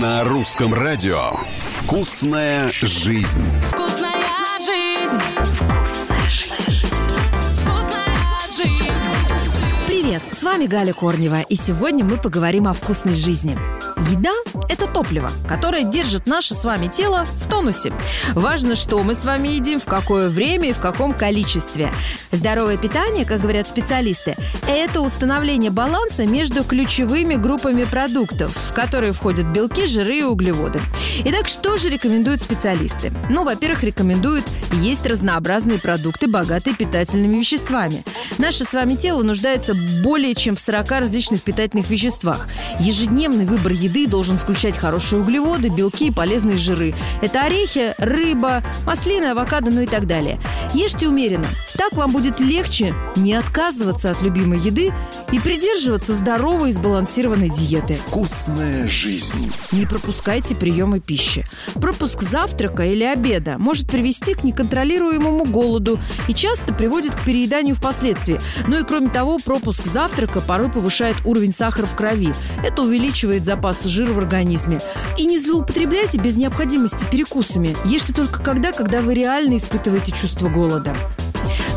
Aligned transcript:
На 0.00 0.24
русском 0.24 0.74
радио 0.74 1.30
«Вкусная 1.58 2.70
жизнь». 2.82 3.42
Вкусная 3.70 4.12
жизнь. 4.58 5.18
Вкусная 7.62 8.40
жизнь. 8.54 8.90
Привет, 9.86 10.22
с 10.32 10.42
вами 10.42 10.66
Галя 10.66 10.92
Корнева, 10.92 11.40
и 11.40 11.56
сегодня 11.56 12.04
мы 12.04 12.18
поговорим 12.18 12.68
о 12.68 12.74
вкусной 12.74 13.14
жизни. 13.14 13.56
Еда– 13.96 14.30
это 14.68 14.86
топливо, 14.86 15.30
которое 15.48 15.82
держит 15.82 16.26
наше 16.26 16.54
с 16.54 16.64
вами 16.64 16.86
тело 16.86 17.24
в 17.24 17.48
тонусе. 17.48 17.92
Важно, 18.34 18.76
что 18.76 19.02
мы 19.02 19.14
с 19.14 19.24
вами 19.24 19.48
едим, 19.48 19.80
в 19.80 19.86
какое 19.86 20.28
время 20.28 20.68
и 20.68 20.72
в 20.72 20.78
каком 20.78 21.14
количестве. 21.14 21.90
Здоровое 22.30 22.76
питание, 22.76 23.24
как 23.24 23.40
говорят 23.40 23.66
специалисты, 23.66 24.36
это 24.68 25.00
установление 25.00 25.70
баланса 25.70 26.26
между 26.26 26.62
ключевыми 26.62 27.34
группами 27.36 27.84
продуктов, 27.84 28.54
в 28.54 28.72
которые 28.74 29.12
входят 29.12 29.46
белки, 29.46 29.86
жиры 29.86 30.18
и 30.18 30.22
углеводы. 30.22 30.80
Итак, 31.24 31.48
что 31.48 31.76
же 31.78 31.88
рекомендуют 31.88 32.42
специалисты? 32.42 33.12
Ну, 33.30 33.44
во-первых, 33.44 33.82
рекомендуют 33.82 34.44
есть 34.72 35.06
разнообразные 35.06 35.78
продукты, 35.78 36.28
богатые 36.28 36.76
питательными 36.76 37.38
веществами. 37.38 38.04
Наше 38.38 38.64
с 38.64 38.72
вами 38.72 38.94
тело 38.94 39.22
нуждается 39.22 39.74
более 40.04 40.34
чем 40.34 40.54
в 40.54 40.60
40 40.60 40.90
различных 40.90 41.42
питательных 41.42 41.88
веществах. 41.88 42.46
Ежедневный 42.78 43.46
выбор 43.46 43.72
еды 43.72 43.85
должен 44.06 44.36
включать 44.36 44.76
хорошие 44.76 45.20
углеводы, 45.20 45.68
белки 45.68 46.08
и 46.08 46.10
полезные 46.10 46.56
жиры. 46.56 46.94
Это 47.22 47.42
орехи, 47.42 47.94
рыба, 47.98 48.62
маслины, 48.84 49.26
авокадо, 49.26 49.70
ну 49.70 49.82
и 49.82 49.86
так 49.86 50.06
далее. 50.06 50.40
Ешьте 50.74 51.08
умеренно. 51.08 51.48
Так 51.76 51.92
вам 51.92 52.10
будет 52.10 52.40
легче 52.40 52.94
не 53.16 53.34
отказываться 53.34 54.10
от 54.10 54.22
любимой 54.22 54.58
еды 54.58 54.92
и 55.32 55.38
придерживаться 55.38 56.14
здоровой 56.14 56.70
и 56.70 56.72
сбалансированной 56.72 57.50
диеты. 57.50 57.98
«Вкусная 58.06 58.86
жизнь». 58.86 59.52
Не 59.72 59.86
пропускайте 59.86 60.54
приемы 60.54 61.00
пищи. 61.00 61.46
Пропуск 61.74 62.22
завтрака 62.22 62.84
или 62.84 63.04
обеда 63.04 63.56
может 63.58 63.88
привести 63.88 64.34
к 64.34 64.44
неконтролируемому 64.44 65.44
голоду 65.44 65.98
и 66.28 66.34
часто 66.34 66.72
приводит 66.72 67.14
к 67.14 67.24
перееданию 67.24 67.74
впоследствии. 67.74 68.40
Ну 68.66 68.80
и 68.80 68.84
кроме 68.84 69.08
того, 69.08 69.38
пропуск 69.38 69.84
завтрака 69.84 70.40
порой 70.40 70.70
повышает 70.70 71.16
уровень 71.24 71.52
сахара 71.52 71.84
в 71.84 71.94
крови. 71.94 72.32
Это 72.64 72.82
увеличивает 72.82 73.44
запас 73.44 73.75
жира 73.84 74.12
в 74.12 74.18
организме. 74.18 74.80
И 75.16 75.26
не 75.26 75.38
злоупотребляйте 75.38 76.18
без 76.18 76.36
необходимости 76.36 77.04
перекусами. 77.10 77.76
Ешьте 77.84 78.12
только 78.12 78.42
когда, 78.42 78.72
когда 78.72 79.00
вы 79.00 79.14
реально 79.14 79.56
испытываете 79.56 80.12
чувство 80.12 80.48
голода. 80.48 80.94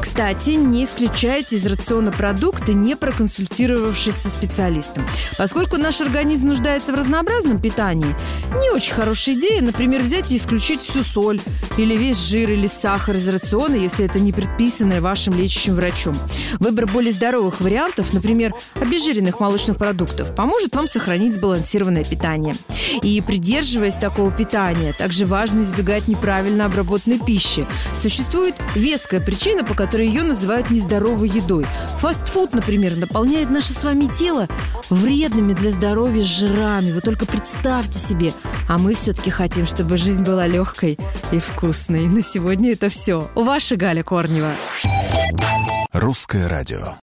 Кстати, 0.01 0.49
не 0.51 0.83
исключайте 0.83 1.55
из 1.55 1.65
рациона 1.65 2.11
продукты, 2.11 2.73
не 2.73 2.95
проконсультировавшись 2.95 4.15
со 4.15 4.27
специалистом. 4.27 5.07
Поскольку 5.37 5.77
наш 5.77 6.01
организм 6.01 6.47
нуждается 6.47 6.91
в 6.91 6.95
разнообразном 6.95 7.59
питании, 7.59 8.15
не 8.55 8.71
очень 8.71 8.93
хорошая 8.93 9.35
идея, 9.35 9.61
например, 9.61 10.01
взять 10.01 10.31
и 10.31 10.37
исключить 10.37 10.81
всю 10.81 11.03
соль 11.03 11.39
или 11.77 11.95
весь 11.95 12.17
жир 12.17 12.51
или 12.51 12.67
сахар 12.67 13.15
из 13.15 13.27
рациона, 13.27 13.75
если 13.75 14.05
это 14.05 14.19
не 14.19 14.33
предписанное 14.33 15.01
вашим 15.01 15.33
лечащим 15.33 15.75
врачом. 15.75 16.15
Выбор 16.59 16.87
более 16.87 17.11
здоровых 17.11 17.61
вариантов, 17.61 18.13
например, 18.13 18.53
обезжиренных 18.75 19.39
молочных 19.39 19.77
продуктов, 19.77 20.35
поможет 20.35 20.75
вам 20.75 20.87
сохранить 20.87 21.35
сбалансированное 21.35 22.03
питание. 22.03 22.55
И 23.01 23.21
придерживаясь 23.21 23.95
такого 23.95 24.31
питания, 24.31 24.93
также 24.93 25.25
важно 25.25 25.61
избегать 25.61 26.07
неправильно 26.07 26.65
обработанной 26.65 27.19
пищи. 27.19 27.65
Существует 27.95 28.55
веская 28.75 29.19
причина, 29.19 29.63
по 29.63 29.73
которой 29.73 30.07
ее 30.07 30.23
называют 30.23 30.69
нездоровой 30.69 31.29
едой. 31.29 31.65
Фастфуд, 31.99 32.53
например, 32.53 32.95
наполняет 32.95 33.49
наше 33.49 33.73
с 33.73 33.83
вами 33.83 34.09
тело 34.17 34.47
вредными 34.89 35.53
для 35.53 35.71
здоровья 35.71 36.23
жирами. 36.23 36.91
Вы 36.91 37.01
только 37.01 37.25
представьте 37.25 37.99
себе. 37.99 38.31
А 38.67 38.77
мы 38.77 38.93
все-таки 38.95 39.29
хотим, 39.29 39.65
чтобы 39.65 39.97
жизнь 39.97 40.23
была 40.23 40.47
легкой 40.47 40.97
и 41.31 41.39
вкусной. 41.39 42.07
На 42.07 42.21
сегодня 42.21 42.73
это 42.73 42.89
все. 42.89 43.29
Ваша 43.35 43.75
Галя 43.75 44.03
Корнева. 44.03 44.53
«Русское 45.91 46.47
радио». 46.47 47.08